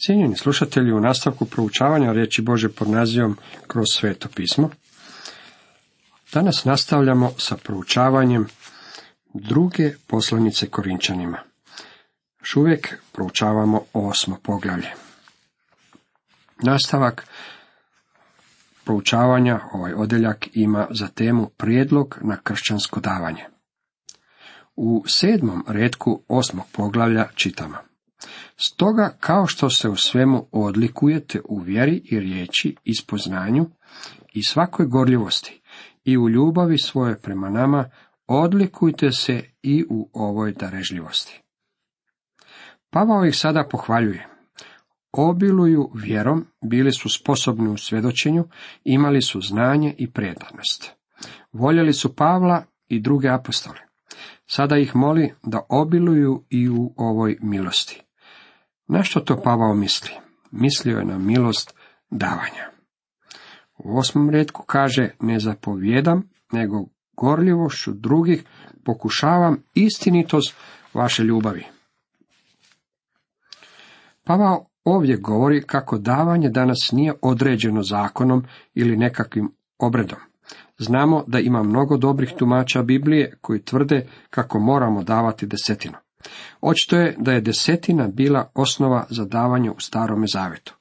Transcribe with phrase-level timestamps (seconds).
[0.00, 4.70] Cijenjeni slušatelji, u nastavku proučavanja riječi Bože pod nazivom kroz sveto pismo,
[6.32, 8.46] danas nastavljamo sa proučavanjem
[9.34, 11.38] druge poslanice Korinčanima.
[12.40, 12.54] Još
[13.12, 14.90] proučavamo osmo poglavlje.
[16.62, 17.26] Nastavak
[18.84, 23.44] proučavanja, ovaj odeljak ima za temu prijedlog na kršćansko davanje.
[24.76, 27.87] U sedmom redku osmog poglavlja čitamo.
[28.60, 33.66] Stoga, kao što se u svemu odlikujete u vjeri i riječi i spoznanju
[34.32, 35.60] i svakoj gorljivosti
[36.04, 37.90] i u ljubavi svoje prema nama,
[38.26, 41.42] odlikujte se i u ovoj darežljivosti.
[42.90, 44.28] Pavao ih sada pohvaljuje.
[45.12, 48.44] Obiluju vjerom, bili su sposobni u svjedočenju,
[48.84, 50.92] imali su znanje i predanost.
[51.52, 53.78] Voljeli su Pavla i druge apostole.
[54.46, 58.07] Sada ih moli da obiluju i u ovoj milosti.
[58.88, 60.10] Na što to Pavao misli?
[60.50, 61.74] Mislio je na milost
[62.10, 62.70] davanja.
[63.78, 68.44] U osmom redku kaže, ne zapovjedam, nego gorljivošću drugih
[68.84, 70.56] pokušavam istinitost
[70.94, 71.64] vaše ljubavi.
[74.24, 80.18] Pavao ovdje govori kako davanje danas nije određeno zakonom ili nekakvim obredom.
[80.78, 85.94] Znamo da ima mnogo dobrih tumača Biblije koji tvrde kako moramo davati desetinu.
[86.60, 90.74] Očito je da je desetina bila osnova za davanje u starome zavetu.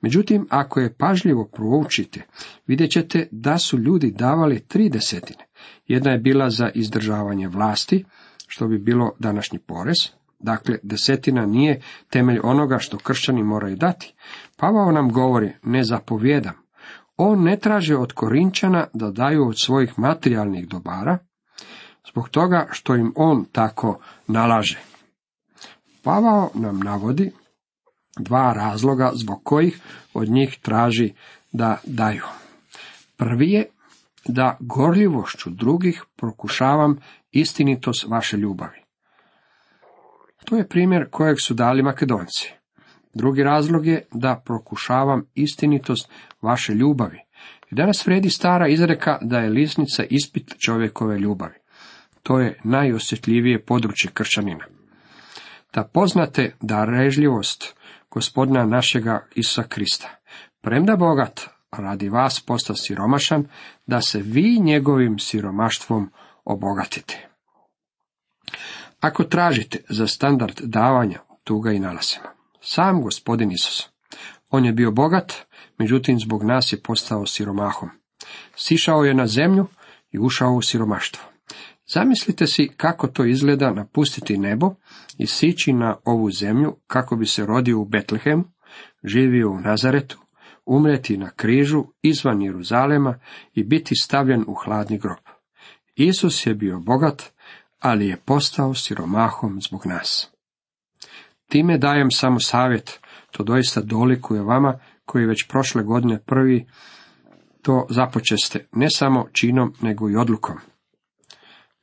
[0.00, 2.26] Međutim, ako je pažljivo proučite,
[2.66, 5.44] vidjet ćete da su ljudi davali tri desetine.
[5.86, 8.04] Jedna je bila za izdržavanje vlasti,
[8.46, 9.96] što bi bilo današnji porez.
[10.38, 14.14] Dakle, desetina nije temelj onoga što kršćani moraju dati.
[14.56, 16.54] Pavao nam govori, ne zapovjedam.
[17.16, 21.18] On ne traže od Korinčana da daju od svojih materijalnih dobara,
[22.10, 24.78] zbog toga što im on tako nalaže.
[26.02, 27.32] Pavao nam navodi
[28.18, 29.80] dva razloga zbog kojih
[30.14, 31.12] od njih traži
[31.52, 32.24] da daju.
[33.16, 33.66] Prvi je
[34.28, 36.98] da gorljivošću drugih prokušavam
[37.32, 38.82] istinitost vaše ljubavi.
[40.44, 42.54] To je primjer kojeg su dali makedonci.
[43.14, 46.08] Drugi razlog je da prokušavam istinitost
[46.42, 47.18] vaše ljubavi.
[47.70, 51.54] I danas vredi stara izreka da je lisnica ispit čovjekove ljubavi.
[52.26, 54.64] To je najosjetljivije područje kršćanina.
[55.74, 57.74] Da poznate da režljivost
[58.10, 60.08] gospodina našega Isusa Krista,
[60.60, 63.48] premda bogat, radi vas posta siromašan,
[63.86, 66.10] da se vi njegovim siromaštvom
[66.44, 67.28] obogatite.
[69.00, 72.26] Ako tražite za standard davanja, tu ga i nalazimo.
[72.60, 73.88] Sam gospodin Isus.
[74.50, 75.32] On je bio bogat,
[75.78, 77.90] međutim zbog nas je postao siromahom.
[78.56, 79.66] Sišao je na zemlju
[80.10, 81.35] i ušao u siromaštvo.
[81.88, 84.74] Zamislite si kako to izgleda napustiti nebo
[85.18, 88.44] i sići na ovu zemlju kako bi se rodio u Betlehemu,
[89.04, 90.18] živio u Nazaretu,
[90.66, 93.18] umreti na križu izvan Jeruzalema
[93.54, 95.18] i biti stavljen u hladni grob.
[95.94, 97.22] Isus je bio bogat,
[97.80, 100.30] ali je postao siromahom zbog nas.
[101.48, 106.66] Time dajem samo savjet, to doista dolikuje vama koji već prošle godine prvi
[107.62, 110.56] to započeste ne samo činom nego i odlukom.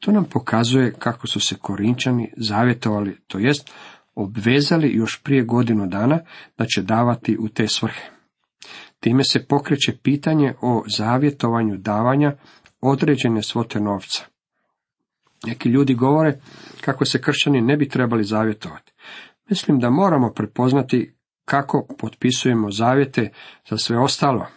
[0.03, 3.71] To nam pokazuje kako su se Korinčani zavjetovali, to jest
[4.15, 6.19] obvezali još prije godinu dana
[6.57, 8.09] da će davati u te svrhe.
[8.99, 12.35] Time se pokreće pitanje o zavjetovanju davanja
[12.81, 14.25] određene svote novca.
[15.45, 16.39] Neki ljudi govore
[16.81, 18.93] kako se kršćani ne bi trebali zavjetovati.
[19.49, 21.15] Mislim da moramo prepoznati
[21.45, 23.29] kako potpisujemo zavjete
[23.69, 24.47] za sve ostalo,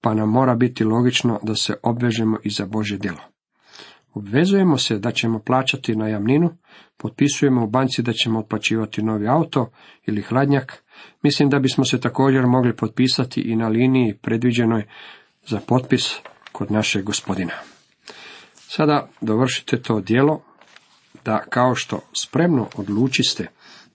[0.00, 3.29] pa nam mora biti logično da se obvežemo i za Božje djelo.
[4.14, 6.50] Obvezujemo se da ćemo plaćati najamninu,
[6.96, 9.70] potpisujemo u banci da ćemo otplaćivati novi auto
[10.06, 10.84] ili hladnjak.
[11.22, 14.86] Mislim da bismo se također mogli potpisati i na liniji predviđenoj
[15.46, 16.14] za potpis
[16.52, 17.52] kod našeg gospodina.
[18.54, 20.42] Sada dovršite to djelo
[21.24, 23.46] da kao što spremno odlučiste,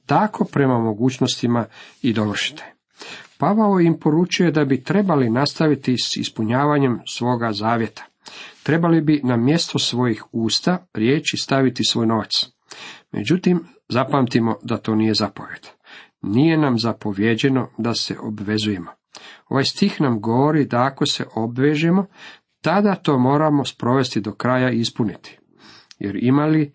[0.05, 1.65] tako prema mogućnostima
[2.01, 2.73] i dovršite.
[3.38, 8.03] Pavao im poručuje da bi trebali nastaviti s ispunjavanjem svoga zavjeta.
[8.65, 12.31] Trebali bi na mjesto svojih usta riječi staviti svoj novac.
[13.12, 15.67] Međutim, zapamtimo da to nije zapovjed.
[16.21, 18.91] Nije nam zapovjeđeno da se obvezujemo.
[19.50, 22.06] Ovaj stih nam govori da ako se obvežemo,
[22.62, 25.39] tada to moramo sprovesti do kraja i ispuniti.
[26.00, 26.73] Jer imali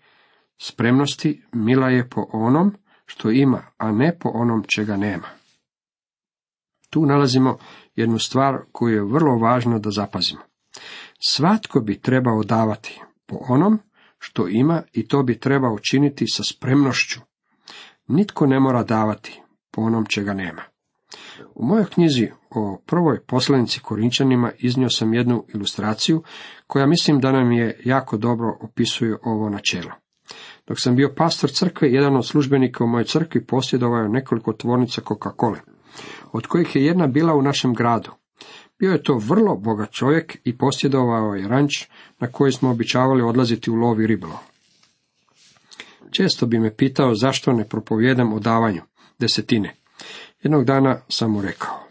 [0.61, 5.27] spremnosti mila je po onom što ima, a ne po onom čega nema.
[6.89, 7.57] Tu nalazimo
[7.95, 10.41] jednu stvar koju je vrlo važno da zapazimo.
[11.23, 13.79] Svatko bi trebao davati po onom
[14.19, 17.19] što ima i to bi trebao činiti sa spremnošću.
[18.07, 19.41] Nitko ne mora davati,
[19.71, 20.61] po onom čega nema.
[21.55, 26.23] U mojoj knjizi o prvoj poslanici Korinčanima iznio sam jednu ilustraciju
[26.67, 29.91] koja mislim da nam je jako dobro opisuje ovo načelo.
[30.67, 35.59] Dok sam bio pastor crkve, jedan od službenika u mojoj crkvi posjedovao nekoliko tvornica Coca-Cola,
[36.31, 38.11] od kojih je jedna bila u našem gradu.
[38.81, 41.85] Bio je to vrlo bogat čovjek i posjedovao je ranč
[42.19, 44.39] na koji smo običavali odlaziti u lov i.
[46.11, 48.81] Često bi me pitao zašto ne propovjedam o davanju
[49.19, 49.75] desetine.
[50.43, 51.83] Jednog dana sam mu rekao,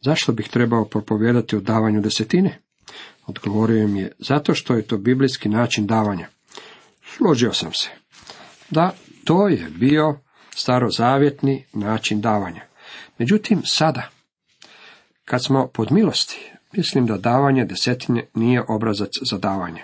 [0.00, 2.60] zašto bih trebao propovijedati o davanju desetine?
[3.26, 6.28] Odgovorio mi je, zato što je to biblijski način davanja.
[7.16, 7.90] Složio sam se.
[8.70, 8.94] Da,
[9.24, 10.18] to je bio
[10.54, 12.62] starozavjetni način davanja.
[13.18, 14.15] Međutim, sada,
[15.26, 19.82] kad smo pod milosti, mislim da davanje desetine nije obrazac za davanje.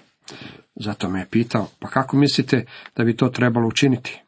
[0.74, 2.66] Zato me je pitao, pa kako mislite
[2.96, 4.22] da bi to trebalo učiniti?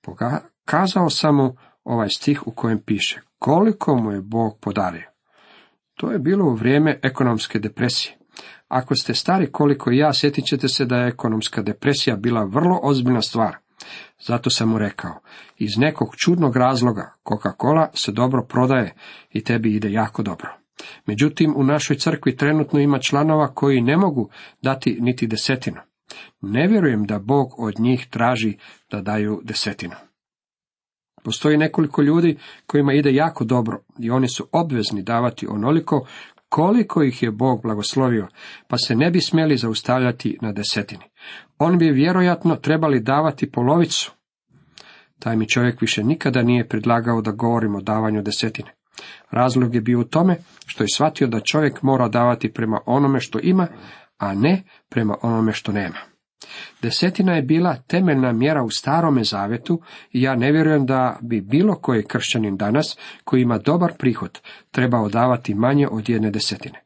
[0.00, 5.10] Pokazao sam mu ovaj stih u kojem piše, koliko mu je Bog podario.
[5.94, 8.16] To je bilo u vrijeme ekonomske depresije.
[8.68, 12.80] Ako ste stari koliko i ja, sjetit ćete se da je ekonomska depresija bila vrlo
[12.82, 13.56] ozbiljna stvar.
[14.26, 15.20] Zato sam mu rekao,
[15.58, 18.94] iz nekog čudnog razloga Coca-Cola se dobro prodaje
[19.32, 20.48] i tebi ide jako dobro.
[21.06, 24.30] Međutim, u našoj crkvi trenutno ima članova koji ne mogu
[24.62, 25.80] dati niti desetinu.
[26.40, 28.56] Ne vjerujem da Bog od njih traži
[28.90, 29.94] da daju desetinu.
[31.24, 36.06] Postoji nekoliko ljudi kojima ide jako dobro i oni su obvezni davati onoliko
[36.56, 38.28] koliko ih je Bog blagoslovio,
[38.68, 41.04] pa se ne bi smjeli zaustavljati na desetini.
[41.58, 44.12] On bi vjerojatno trebali davati polovicu.
[45.18, 48.74] Taj mi čovjek više nikada nije predlagao da govorimo o davanju desetine.
[49.30, 50.36] Razlog je bio u tome
[50.66, 53.66] što je shvatio da čovjek mora davati prema onome što ima,
[54.18, 56.15] a ne prema onome što nema.
[56.82, 59.80] Desetina je bila temeljna mjera u starome zavetu
[60.12, 64.40] i ja ne vjerujem da bi bilo koji kršćanin danas, koji ima dobar prihod,
[64.70, 66.82] trebao davati manje od jedne desetine.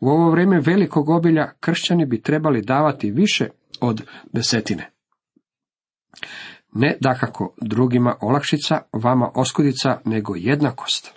[0.00, 3.48] U ovo vrijeme velikog obilja kršćani bi trebali davati više
[3.80, 4.02] od
[4.32, 4.90] desetine.
[6.72, 11.12] Ne dakako drugima olakšica, vama oskudica, nego jednakost.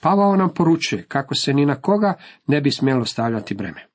[0.00, 2.14] Pavao nam poručuje kako se ni na koga
[2.46, 3.91] ne bi smjelo stavljati breme.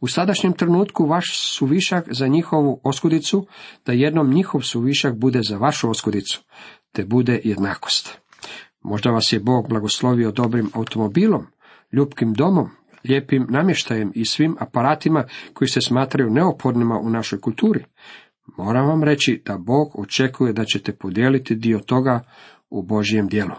[0.00, 3.46] U sadašnjem trenutku vaš suvišak za njihovu oskudicu,
[3.86, 6.42] da jednom njihov suvišak bude za vašu oskudicu,
[6.92, 8.18] te bude jednakost.
[8.82, 11.46] Možda vas je Bog blagoslovio dobrim automobilom,
[11.92, 12.70] ljubkim domom,
[13.08, 17.84] lijepim namještajem i svim aparatima koji se smatraju neophodnima u našoj kulturi.
[18.58, 22.20] Moram vam reći da Bog očekuje da ćete podijeliti dio toga
[22.70, 23.54] u Božijem dijelu.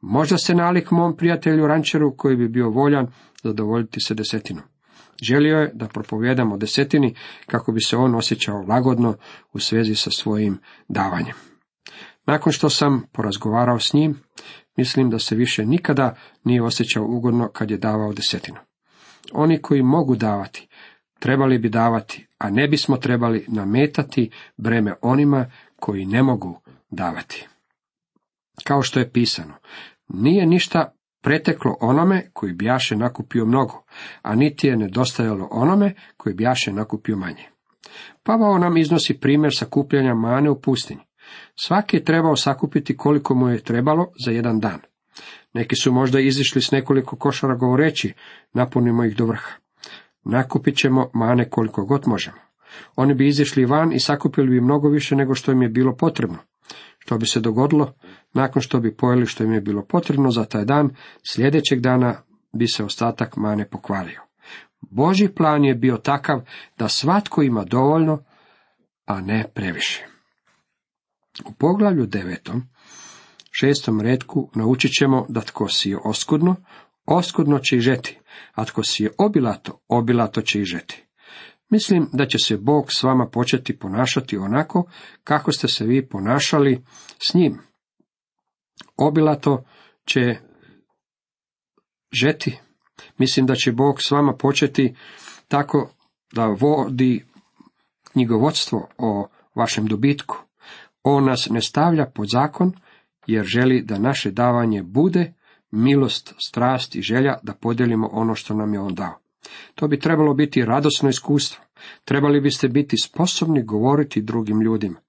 [0.00, 3.06] Možda ste nalik mom prijatelju rančeru koji bi bio voljan
[3.42, 4.73] zadovoljiti se desetinom.
[5.22, 7.14] Želio je da propovjedamo desetini
[7.46, 9.16] kako bi se on osjećao lagodno
[9.52, 10.58] u svezi sa svojim
[10.88, 11.34] davanjem.
[12.26, 14.20] Nakon što sam porazgovarao s njim,
[14.76, 16.14] mislim da se više nikada
[16.44, 18.58] nije osjećao ugodno kad je davao desetinu.
[19.32, 20.68] Oni koji mogu davati,
[21.18, 26.60] trebali bi davati, a ne bismo trebali nametati breme onima koji ne mogu
[26.90, 27.48] davati.
[28.64, 29.54] Kao što je pisano,
[30.08, 30.93] nije ništa
[31.24, 33.84] preteklo onome koji bjaše nakupio mnogo,
[34.22, 37.48] a niti je nedostajalo onome koji bjaše nakupio manje.
[38.22, 41.00] Pavao nam iznosi primjer sakupljanja mane u pustinji.
[41.56, 44.80] Svaki je trebao sakupiti koliko mu je trebalo za jedan dan.
[45.52, 48.12] Neki su možda izišli s nekoliko košara govoreći,
[48.52, 49.50] napunimo ih do vrha.
[50.24, 52.38] Nakupit ćemo mane koliko god možemo.
[52.96, 56.38] Oni bi izišli van i sakupili bi mnogo više nego što im je bilo potrebno.
[56.98, 57.92] Što bi se dogodilo?
[58.34, 60.90] Nakon što bi pojeli što im je bilo potrebno za taj dan,
[61.22, 62.22] sljedećeg dana
[62.52, 64.20] bi se ostatak mane pokvario.
[64.80, 66.40] Boži plan je bio takav
[66.78, 68.24] da svatko ima dovoljno,
[69.06, 70.06] a ne previše.
[71.44, 72.62] U poglavlju devetom,
[73.50, 76.56] šestom redku naučit ćemo da tko si je oskudno,
[77.06, 78.18] oskudno će i žeti,
[78.54, 81.04] a tko si je obilato, obilato će i žeti.
[81.70, 84.90] Mislim da će se Bog s vama početi ponašati onako
[85.24, 86.84] kako ste se vi ponašali
[87.18, 87.58] s njim.
[88.96, 89.64] Obilato
[90.04, 90.36] će
[92.12, 92.58] žeti.
[93.18, 94.94] Mislim da će Bog s vama početi
[95.48, 95.90] tako
[96.32, 97.24] da vodi
[98.12, 100.36] knjigovodstvo o vašem dobitku.
[101.02, 102.72] On nas ne stavlja pod zakon,
[103.26, 105.32] jer želi da naše davanje bude
[105.70, 109.18] milost, strast i želja da podijelimo ono što nam je on dao.
[109.74, 111.64] To bi trebalo biti radosno iskustvo.
[112.04, 115.00] Trebali biste biti sposobni govoriti drugim ljudima.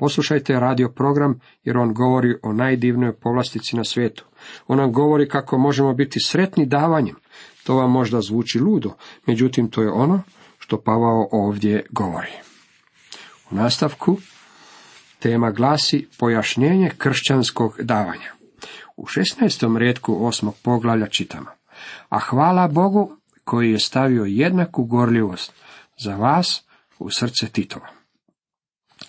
[0.00, 4.24] Poslušajte radio program jer on govori o najdivnoj povlastici na svijetu.
[4.66, 7.16] On nam govori kako možemo biti sretni davanjem.
[7.64, 8.94] To vam možda zvuči ludo,
[9.26, 10.22] međutim to je ono
[10.58, 12.32] što Pavao ovdje govori.
[13.50, 14.16] U nastavku
[15.18, 18.32] tema glasi pojašnjenje kršćanskog davanja.
[18.96, 19.78] U 16.
[19.78, 21.50] redku osmog poglavlja čitamo.
[22.08, 25.52] A hvala Bogu koji je stavio jednaku gorljivost
[25.98, 26.64] za vas
[26.98, 27.99] u srce Titova.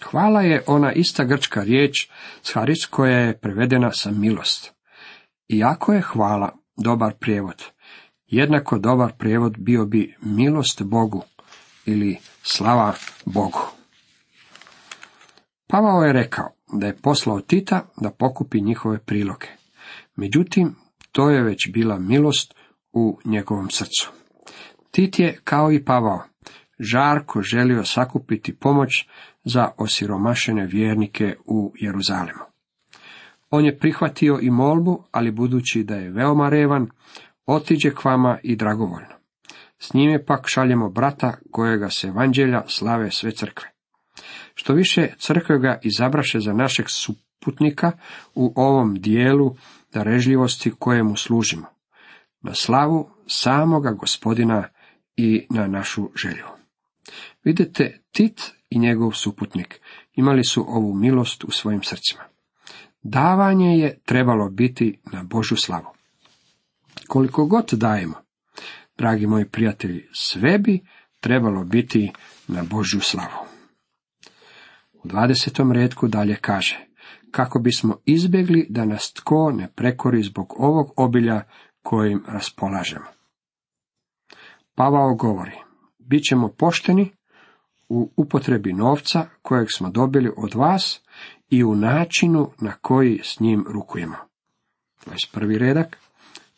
[0.04, 2.10] Hvala je ona ista grčka riječ
[2.54, 4.74] haris koja je prevedena sa milost.
[5.50, 7.64] Iako je hvala dobar prijevod,
[8.28, 11.24] jednako dobar prijevod bio bi milost Bogu
[11.86, 12.94] ili slava
[13.26, 13.62] Bogu.
[15.68, 19.48] Pavao je rekao da je poslao Tita da pokupi njihove priloge.
[20.16, 20.76] Međutim,
[21.12, 22.54] to je već bila milost
[22.94, 24.12] u njegovom srcu.
[24.92, 26.24] Tit je, kao i Pavao,
[26.82, 29.08] žarko želio sakupiti pomoć
[29.44, 32.44] za osiromašene vjernike u Jeruzalemu.
[33.50, 36.88] On je prihvatio i molbu, ali budući da je veoma revan,
[37.46, 39.16] otiđe k vama i dragovoljno.
[39.80, 43.70] S njime pak šaljemo brata kojega se evanđelja slave sve crkve.
[44.54, 47.92] Što više crkve ga izabraše za našeg suputnika
[48.36, 49.56] u ovom dijelu
[49.94, 51.66] darežljivosti kojemu služimo,
[52.42, 54.68] na slavu samoga gospodina
[55.18, 56.61] i na našu želju.
[57.44, 59.82] Vidite, Tit i njegov suputnik
[60.16, 62.24] imali su ovu milost u svojim srcima.
[63.04, 65.88] Davanje je trebalo biti na Božu slavu.
[67.08, 68.16] Koliko god dajemo,
[68.98, 70.80] dragi moji prijatelji, sve bi
[71.20, 72.12] trebalo biti
[72.48, 73.46] na Božju slavu.
[74.94, 75.72] U 20.
[75.72, 76.80] redku dalje kaže,
[77.32, 81.42] kako bismo izbjegli da nas tko ne prekori zbog ovog obilja
[81.82, 83.06] kojim raspolažemo.
[84.76, 85.58] Pavao govori,
[86.12, 87.12] bit ćemo pošteni
[87.90, 91.02] u upotrebi novca kojeg smo dobili od vas
[91.50, 94.16] i u načinu na koji s njim rukujemo.
[95.06, 95.58] 21.
[95.58, 95.98] redak.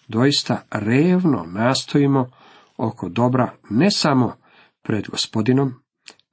[0.07, 2.29] Doista revno nastojimo
[2.77, 4.35] oko dobra ne samo
[4.81, 5.73] pred gospodinom,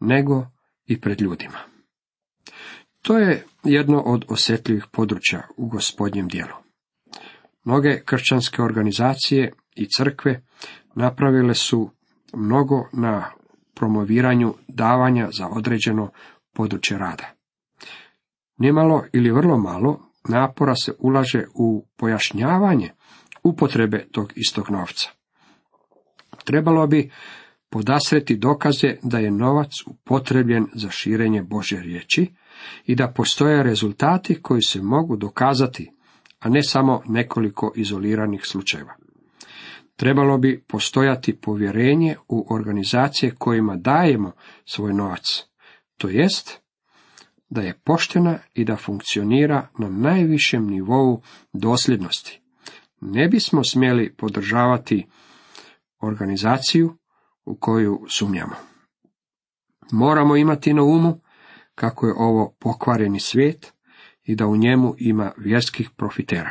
[0.01, 0.47] nego
[0.87, 1.59] i pred ljudima.
[3.03, 6.55] To je jedno od osjetljivih područja u gospodnjem dijelu.
[7.65, 10.43] Mnoge kršćanske organizacije i crkve
[10.95, 11.91] napravile su
[12.35, 13.31] mnogo na
[13.75, 16.11] promoviranju davanja za određeno
[16.53, 17.25] područje rada.
[18.59, 22.91] Nimalo ili vrlo malo napora se ulaže u pojašnjavanje
[23.43, 25.11] upotrebe tog istog novca.
[26.45, 27.11] Trebalo bi
[27.71, 32.35] podasreti dokaze da je novac upotrebljen za širenje Božje riječi
[32.87, 35.91] i da postoje rezultati koji se mogu dokazati,
[36.39, 38.95] a ne samo nekoliko izoliranih slučajeva.
[40.01, 44.33] Trebalo bi postojati povjerenje u organizacije kojima dajemo
[44.65, 45.45] svoj novac,
[45.97, 46.61] to jest
[47.51, 52.41] da je poštena i da funkcionira na najvišem nivou dosljednosti.
[53.01, 55.07] Ne bismo smjeli podržavati
[56.01, 56.97] organizaciju
[57.45, 58.55] u koju sumnjamo.
[59.93, 61.21] Moramo imati na umu
[61.75, 63.73] kako je ovo pokvareni svijet
[64.23, 66.51] i da u njemu ima vjerskih profitera.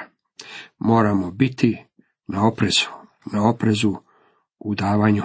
[0.79, 1.86] Moramo biti
[2.27, 3.96] na oprezu, na oprezu
[4.60, 5.24] u davanju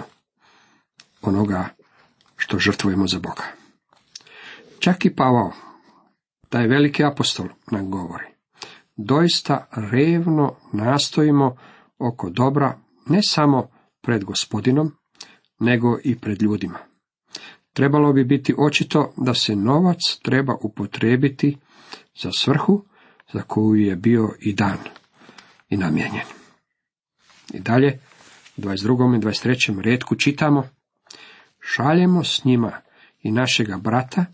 [1.21, 1.69] onoga
[2.37, 3.43] što žrtvujemo za Boga.
[4.79, 5.51] Čak i Pavao,
[6.49, 8.25] taj veliki apostol, nam govori.
[8.95, 11.57] Doista revno nastojimo
[11.97, 13.69] oko dobra ne samo
[14.01, 14.91] pred gospodinom,
[15.59, 16.79] nego i pred ljudima.
[17.73, 21.57] Trebalo bi biti očito da se novac treba upotrebiti
[22.21, 22.85] za svrhu
[23.33, 24.77] za koju je bio i dan
[25.69, 26.44] i namijenjen.
[27.53, 27.99] I dalje,
[28.57, 29.17] u 22.
[29.17, 29.81] i 23.
[29.81, 30.69] redku čitamo,
[31.59, 32.71] šaljemo s njima
[33.23, 34.25] i našega brata,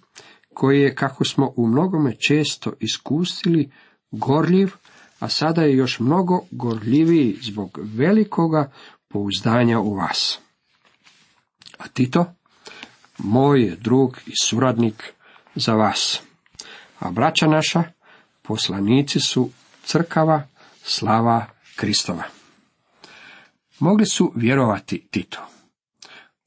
[0.54, 3.72] koji je, kako smo u mnogome često iskustili,
[4.12, 4.72] gorljiv,
[5.20, 8.72] a sada je još mnogo gorljiviji zbog velikoga
[9.08, 10.40] pouzdanja u vas.
[11.78, 12.34] A Tito,
[13.18, 15.14] moj je drug i suradnik
[15.56, 16.22] za vas.
[17.00, 17.84] A braća naša,
[18.42, 19.50] poslanici su
[19.84, 20.48] crkava
[20.84, 22.41] slava Kristova.
[23.82, 25.40] Mogli su vjerovati Tito.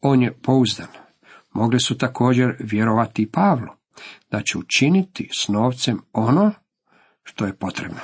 [0.01, 0.89] On je pouzdan.
[1.53, 3.69] Mogli su također vjerovati i Pavlu,
[4.31, 6.53] da će učiniti s novcem ono
[7.23, 8.01] što je potrebno.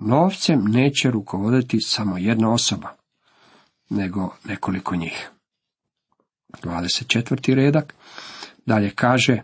[0.00, 2.96] Novcem neće rukovoditi samo jedna osoba,
[3.90, 5.30] nego nekoliko njih.
[6.62, 7.54] 24.
[7.54, 7.94] redak
[8.66, 9.42] dalje kaže,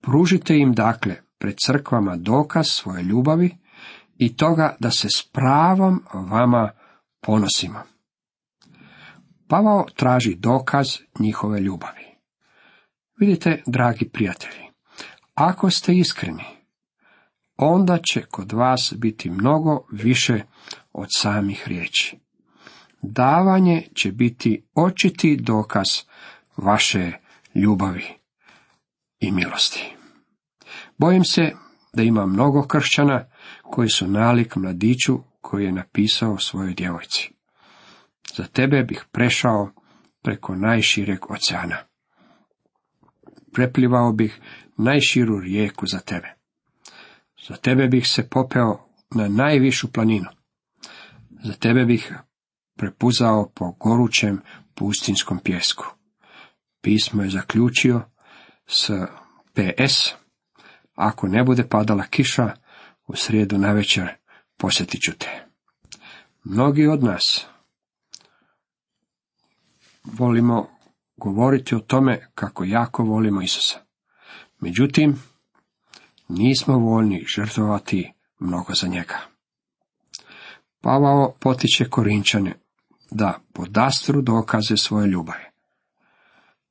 [0.00, 3.56] pružite im dakle pred crkvama dokaz svoje ljubavi
[4.16, 6.70] i toga da se s pravom vama
[7.20, 7.82] ponosimo.
[9.48, 12.04] Pavao traži dokaz njihove ljubavi.
[13.20, 14.64] Vidite, dragi prijatelji,
[15.34, 16.44] ako ste iskreni,
[17.56, 20.42] onda će kod vas biti mnogo više
[20.92, 22.18] od samih riječi.
[23.02, 25.88] Davanje će biti očiti dokaz
[26.56, 27.12] vaše
[27.54, 28.04] ljubavi
[29.20, 29.94] i milosti.
[30.98, 31.52] Bojim se
[31.92, 33.24] da ima mnogo kršćana
[33.62, 37.30] koji su nalik mladiću koji je napisao svojoj djevojci.
[38.36, 39.70] Za tebe bih prešao
[40.22, 41.76] preko najšireg oceana.
[43.52, 44.40] Preplivao bih
[44.76, 46.34] najširu rijeku za tebe.
[47.48, 50.28] Za tebe bih se popeo na najvišu planinu.
[51.44, 52.14] Za tebe bih
[52.76, 54.40] prepuzao po gorućem
[54.74, 55.84] pustinskom pjesku.
[56.80, 58.02] Pismo je zaključio
[58.66, 58.90] s
[59.54, 60.14] PS.
[60.94, 62.52] Ako ne bude padala kiša,
[63.06, 64.08] u srijedu navečer
[64.58, 65.44] posjetit ću te.
[66.44, 67.46] Mnogi od nas
[70.04, 70.68] volimo
[71.16, 73.78] govoriti o tome kako jako volimo Isusa.
[74.60, 75.22] Međutim,
[76.28, 79.18] nismo voljni žrtvovati mnogo za njega.
[80.80, 82.54] Pavao potiče Korinčane
[83.10, 85.50] da podastru dokaze svoje ljubave,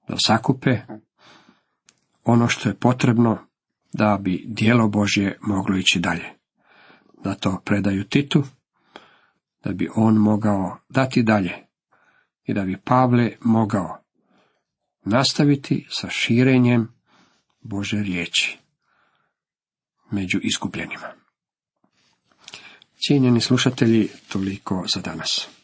[0.07, 0.79] da sakupe
[2.23, 3.37] ono što je potrebno
[3.93, 6.36] da bi dijelo Božje moglo ići dalje,
[7.23, 8.43] da to predaju Titu,
[9.63, 11.53] da bi on mogao dati dalje
[12.43, 14.03] i da bi Pavle mogao
[15.05, 16.87] nastaviti sa širenjem
[17.59, 18.57] Bože riječi
[20.11, 21.07] među iskupljenima.
[22.97, 25.56] Cijenjeni slušatelji, toliko za danas.